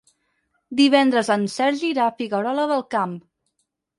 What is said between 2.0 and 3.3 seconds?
a Figuerola del Camp.